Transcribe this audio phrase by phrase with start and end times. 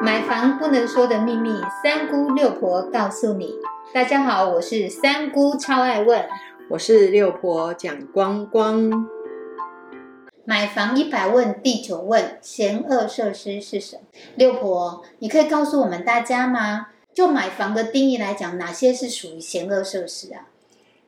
[0.00, 1.50] 买房不能说的秘密，
[1.82, 3.56] 三姑六婆告诉你。
[3.92, 6.24] 大家好，我是三姑，超爱问。
[6.70, 9.08] 我是六婆蒋光光。
[10.44, 14.02] 买房一百问，第九问：险恶设施是什么？
[14.36, 16.88] 六婆，你可以告诉我们大家吗？
[17.12, 20.46] 就买房的定义来讲，哪些是属于险恶设施啊？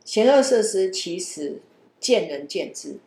[0.05, 1.61] 险恶设施其实
[2.01, 2.99] 见仁见智。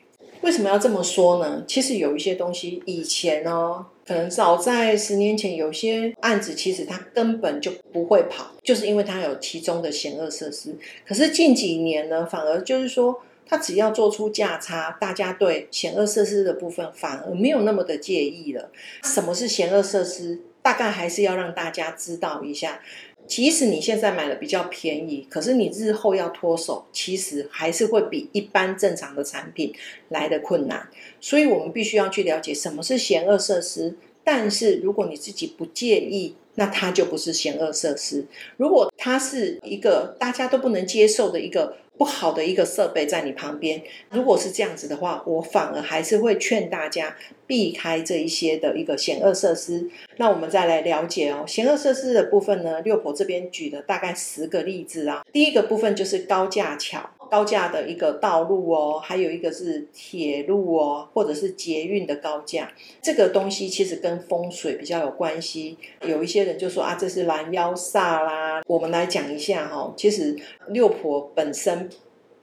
[0.43, 1.63] 为什么要这么说呢？
[1.65, 10.75] 其实有一些东西以前呢，可能早在十年前，有些案子其实它根本就不会跑，就是因为它有其中的险恶设施。
[11.07, 18.69] 可是近几年呢，反而就是说，它只要做出价差，大家对险恶设施的部分反而没有那么的介意了。
[19.03, 20.41] 什么是险恶设施？
[20.61, 22.81] 大概还是要让大家知道一下。
[23.27, 29.73] 即使你现在买的比较便宜，可是你日后要脱手，其实还是会比一般正常的产品
[30.09, 30.87] 来的困难。
[31.19, 33.95] 所以我们必须要去了解什么是险恶设施。
[34.23, 38.25] 但是如果你自己不介意，那它就不是险恶设施。
[38.57, 41.77] 如果它是一个大家都不能接受的一个。
[41.95, 49.87] 不好的一个设备在你旁边，如果是这样子的话，我反而还是会劝大家避开这一些的一个险恶设施。
[50.17, 55.23] 那我们再来了解哦，险恶设施的部分呢，六婆这边举的大概十个例子啊。
[55.31, 62.71] 第一个部分就是高架桥、高架的一个道路哦，还有一个是铁路哦，或者是捷运的高架。
[63.01, 65.75] 这个东西其实跟风水比较有关系。
[66.05, 68.61] 有一些人就说啊，这是拦腰煞啦。
[68.67, 71.89] 我们来讲一下哈，其实六婆本身。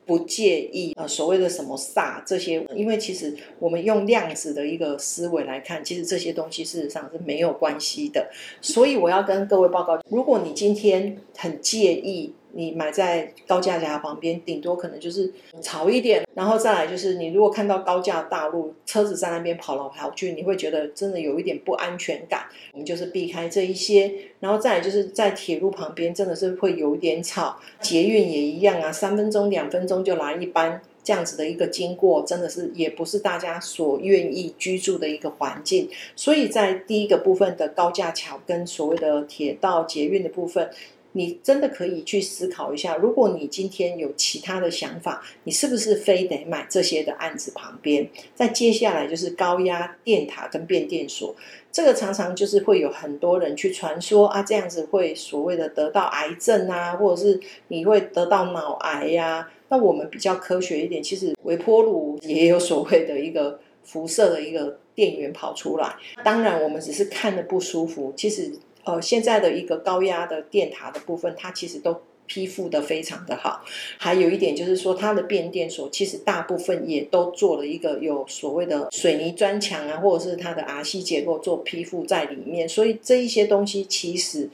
[0.07, 8.29] 不介意呃所谓的什么煞这些，因为其实我们用量子的一个思维来看，其实这些东西事实上是没有关系的。
[8.61, 12.35] 所以我要跟各位报告，如果你今天很介意。
[12.53, 22.47] 你买在高架桥旁边，顶多可能就是吵一点，然后再来就是你如果看到高架大路，车子在那边跑来跑去，你会觉得真的有一点不安全感。
[22.73, 27.59] 我们就是避开这一些，然后再来就是在铁路旁边，真的是会有一点吵。
[27.81, 35.89] 捷运也一样啊，三分钟、两分钟就来一班，这样子的一个经过，真的是也不是大家所愿意居住的一个环境。
[36.17, 40.71] 所以在第一个部分的高架桥跟所谓的铁道捷运的部分。
[41.13, 48.09] 你真的可以去思考一下，如果你今天有其他的想法，你是不是非得买这些的案子旁边？
[48.35, 51.35] 再接下来就是高压电塔跟变电所，
[51.73, 59.51] 这个常常就是会有很多人去传说啊，这样子会所谓的得到癌症啊，或者是你会得到脑癌呀。
[59.69, 65.95] 那我们比较科学一点，其实微波炉也有所谓的一个辐射的一个电源跑出来。
[66.25, 68.53] 当然，我们只是看的不舒服，其实。
[68.85, 73.65] 呃，现在的一个高压的电塔的部分，它其实都批复的非常的好。
[73.99, 82.69] 还有一点就是说，它的变电所其实大部分也都做了一个有所谓的水泥砖墙啊，或者是它的 RC 结构做批复在里面。
[82.69, 84.49] 所以这一些东西，其实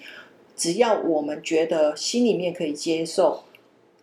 [0.57, 3.43] 只要我们觉得心里面可以接受。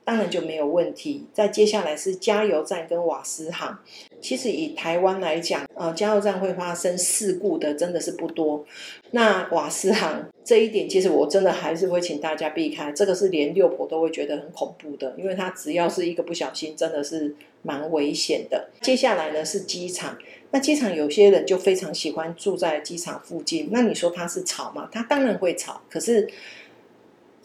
[0.05, 1.25] 当然就没有问题。
[1.33, 3.77] 再接下来是加油站跟瓦斯行。
[4.21, 8.65] 其实以台湾来讲，呃，加油站会发生事故的真的是不多。
[9.11, 12.91] 那瓦斯行这一点，其实我真的还是会请大家避开。
[12.93, 18.69] 这个是连六婆都会觉得很恐怖的，因为它只要是一个不小心，真的是蛮危险的。
[18.81, 20.17] 接下来呢是机场。
[20.51, 23.69] 那机场有些人就非常喜欢住在机场附近。
[23.71, 24.87] 那你说它是吵吗？
[24.91, 25.81] 它当然会吵。
[25.89, 26.29] 可是。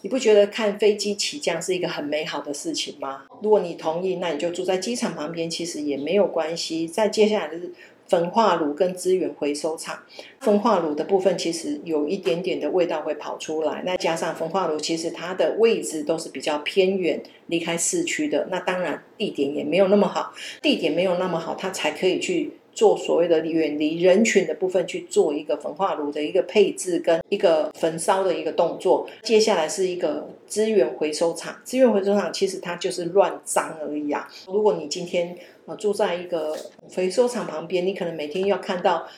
[0.01, 3.25] 你不觉得看飞机起降是一个很美好的事情吗？
[3.43, 6.87] 如果你同意，那你就住在机场旁边，其实也没有关系。
[6.87, 7.73] 再接下来就是
[8.07, 9.99] 焚化炉跟资源回收厂。
[10.41, 20.33] 焚化炉的部分其实有一点点的味道会跑出来，那加上焚化炉其实它的位置都是比较偏远、离开市区的，那当然地点也没有那么好。
[20.63, 22.53] 地点没有那么好，它才可以去。
[22.79, 29.05] 做所谓的远离人群的部分去做一个焚化炉的一个配置跟一个焚烧的一个动作。
[29.25, 34.29] 接下来是一个资源回收厂，资源回收厂其实它就是乱脏而已啊。
[34.47, 35.37] 如果你今天
[35.67, 36.57] 呃住在一个
[36.95, 39.09] 回收厂旁边，你可能每天要看到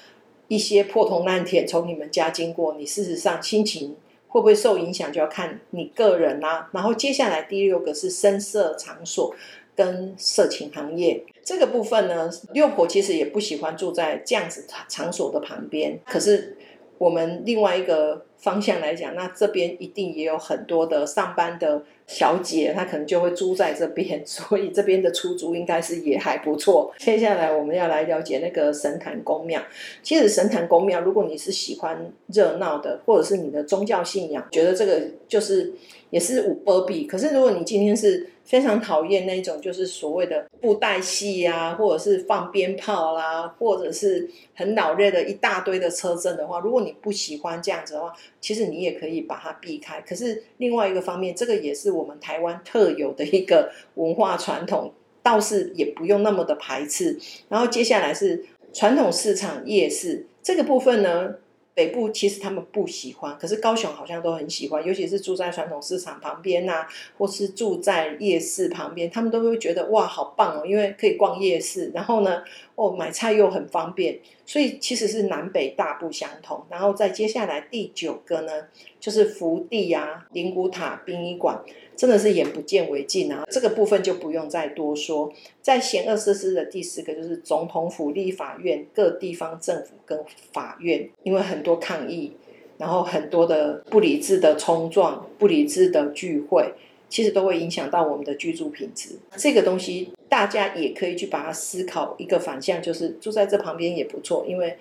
[0.49, 3.95] 一些破铜烂铁从你们家经过，你事实上心情
[4.29, 6.71] 会不会受影响，就要看你个人啦。
[6.73, 9.35] 然后接下来第六个是深色场所。
[9.81, 15.99] 跟色情行业这个部分呢，六婆其实也不喜欢住在这样子场所的旁边。
[16.05, 16.59] 可是
[16.99, 26.93] 我们另外一个方向来讲，那这边一定也有很多的上班的小姐，她可能就会租在这边， 所以这边的出租应该是也还不错。
[26.99, 29.63] 接下来我们要来了解那个神坛公庙。
[30.03, 35.73] 其实神坛公庙，如果你是喜欢热闹的，或者是你的宗教信仰，觉得这个就是
[36.09, 37.07] 也是五波比。
[37.07, 50.01] 可是如果你今天是非常讨厌那种就是所谓的布袋戏啊，或者是放鞭炮啦，或者是很老热的一大堆的车阵的话，如果你不喜欢这样子的话，其实你也可以把它避开。
[50.01, 54.93] 可是另外一个方面，这个也是我们台湾特有的一个文化传统，
[55.23, 57.19] 倒是也不用那么的排斥。
[57.49, 61.37] 然后接下来是传统市场夜市这个部分呢。
[61.73, 66.85] 北部其实他们不喜欢，可是高雄好像都很喜欢，尤其是住在传统市场旁边呐，
[67.17, 72.43] 或是住在夜市旁边，他们都会觉得哇，好棒哦，因为可以逛夜市，然后呢，
[72.81, 76.65] 哦，买菜又很方便，所以其实是南北大不相同。
[76.71, 78.53] 然后再接下来第九个呢，
[78.99, 81.61] 就是福地啊，灵谷塔殡仪馆。
[81.97, 83.45] 真的是眼不见为净啊！
[83.51, 85.31] 这个部分就不用再多说。
[85.61, 90.19] 在险恶设施的第四个就是总统府、立法院、各地方政府跟
[90.51, 92.33] 法院，因为很多抗议，
[92.79, 96.73] 然后很多的不理智的冲撞、不理智的聚会，
[97.11, 99.17] 其实都会影响到我们的居住品质。
[99.37, 104.79] 这个东西大家也可以去把它思考一个反向，就是住在这旁边也不错，因为。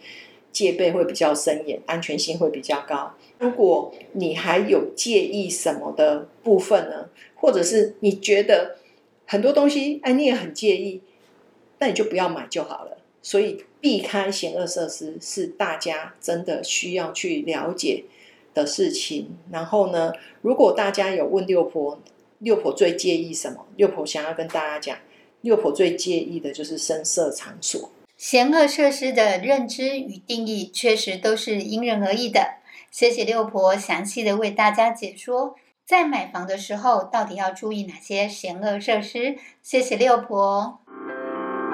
[0.52, 3.14] 戒备会比较森严，安全性会比较高。
[3.38, 7.08] 如果你还有介意什么的部分呢？
[7.36, 8.78] 或者是你觉得
[9.28, 11.02] 很多东西，哎，你也很介意，
[11.78, 12.98] 那你就不要买就好了。
[13.22, 18.06] 所以避开险恶设施是大家真的需要去了解
[18.56, 19.38] 的事情。
[19.52, 20.12] 然后呢，
[20.42, 22.02] 如果大家有问六婆，
[22.40, 23.68] 六婆最介意什么？
[23.76, 24.98] 六婆想要跟大家讲，
[25.42, 27.92] 六婆最介意的就是声色场所。
[28.18, 32.56] 险恶设施的认知与定义确实都是因人而异的。
[32.92, 35.56] 谢谢六婆详细的为大家解说，
[35.86, 39.38] 在买房的时候到底要注意哪些险恶设施。
[39.62, 40.82] 谢谢六婆，